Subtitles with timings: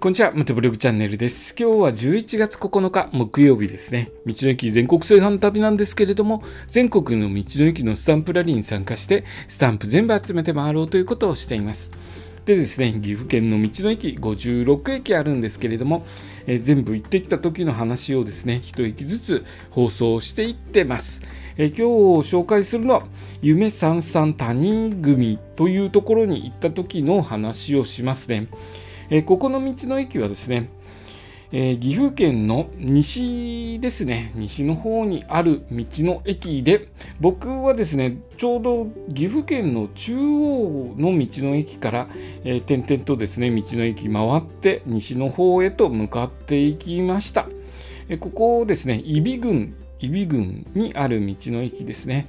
[0.00, 1.54] こんにちは、ムトブログチャンネルです。
[1.54, 4.10] 今日は11月9日木曜日ですね。
[4.24, 11.92] 道の駅全国制覇の旅なんですけれども、全国の道の駅のスタンプラリーに参加して、スタンプ全部集めて回ろうということをしています。
[12.46, 16.06] でですね、岐阜県の道の駅56駅あるんですけれども、
[16.46, 21.20] えー、全部行ってきた時の話をですね、一駅ずつ放送していってます。
[21.58, 23.02] えー、今日紹介するのは、
[23.42, 28.48] 夢三三谷組というところに行った時の話をしますね。
[29.10, 30.68] えここの道の駅はですね、
[31.52, 36.86] え、岐阜県の西ですね、西の方にある道の駅で、
[37.20, 42.08] 僕はですね、ちょうど岐阜県の中央の道の駅から、
[42.44, 47.48] えー、点々とですね、道の駅回って西の方へと向かっていきました。
[48.08, 52.28] えー、ここですね、揖斐郡、揖斐郡にある道の駅ですね。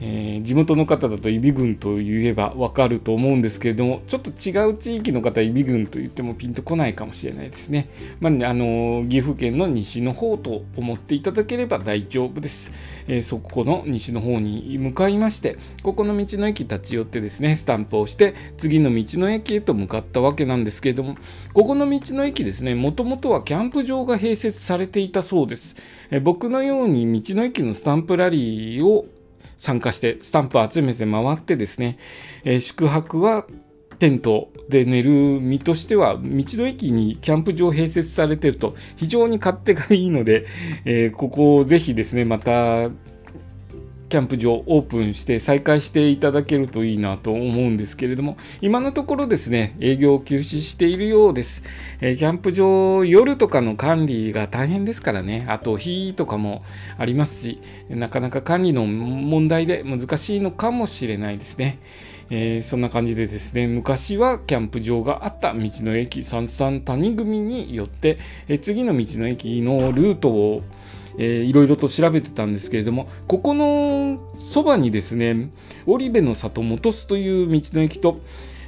[0.00, 12.72] えー、地元の方だと揖斐郡と言えばわかると思うんですけれどもちょっと違う地域の方揖斐郡と言ってもピンとこないかもしれないですね、まあ、ねあの岐阜県の西の方と思っていただければ大丈夫です、
[13.08, 21.16] えー、そこの西の方に向かいましてここの道の駅立ち寄ってですねスタンプをして次の道の駅へと向かったわけなんですけれども
[21.52, 25.76] ここの道の駅ですねもともとはキャンプ場が併設されていたそうです、
[26.10, 29.06] え、僕のように道の駅のスタンプラリーを
[29.60, 31.98] 参加してスタンプ集めて回ってですね、
[32.44, 33.46] えー、宿泊は
[33.98, 40.46] テントで寝る身としては道の駅にキャンプ場併設されてると非常に勝手がいいので、
[40.86, 42.88] えー、ここをぜひですねまた
[44.10, 51.62] キャンプ場オープンして再開していただけるといいなと思うんですけれども今のところですね営業を休止しているようです、
[52.00, 55.46] え、キャンプ場夜とかの管理が大変ですからね。
[55.48, 56.64] あと火とかも
[56.98, 61.78] ありますしなかなか管理の問題で難しいのかもしれないですね。
[62.30, 70.62] えー、そんな感じでですね昔はキャンプ場があった道の駅三々谷組によって、えー、次の道の駅のルートを
[71.18, 74.20] えー、いろいろと調べてたんですけれどもここの
[74.52, 75.50] そばにですね
[75.86, 78.20] 織部の里本栖という道の駅と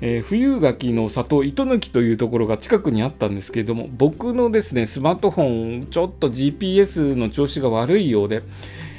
[0.00, 8.42] えー、冬柿の里糸抜きというところが近くにあったんですけれども僕のですねスマートフォンちょっと GPS の調子が悪いようで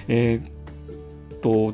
[0.07, 1.73] えー、っと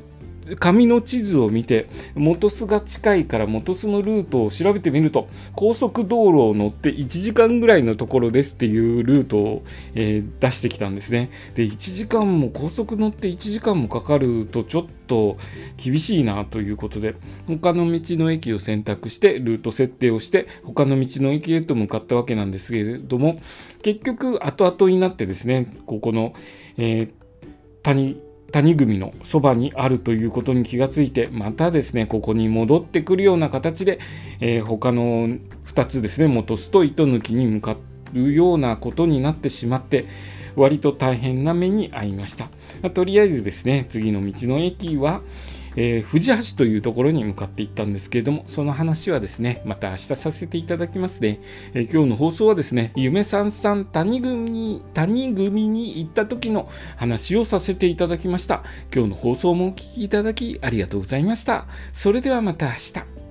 [0.60, 9.64] 紙の地図を見て元栖が近いから元栖のルートを調べてみると高速道路を乗って1時間ぐらいのところですっていうルートを、
[9.96, 11.32] えー、出してきたんですね。
[11.56, 15.38] で1時間も高速乗って1時間もかかるとちょっと
[15.78, 17.16] 厳しいなということで
[17.48, 23.40] 他の道の駅を選択してルート設定をして他の道の駅へと向かったわけなんですけれども
[23.82, 26.34] 結局後々になってですねここの、
[26.78, 27.12] えー、
[27.84, 28.22] 谷
[28.56, 34.00] 谷組のそばにあるということに気がついてまたですねここに戻ってくるような形で、
[34.40, 37.76] えー、他の2つですね元巣と糸抜きに向か
[38.14, 40.06] うようなことになってしまって
[40.56, 42.50] 割と大変な目に遭いました、
[42.82, 45.20] ま、とりあえずですね次の道の駅は、
[45.76, 51.40] えー、藤橋というところに向かっていったんですけれども、その話はですね、また明日させていただきますね。
[51.74, 58.64] えー、今日の放送はですね、夢さんさん谷組に、谷組に行った時の話をさせていただきました。
[58.94, 61.68] 今日の放送もお聴きいただきありがとうございました。
[61.92, 63.25] それではまた明日。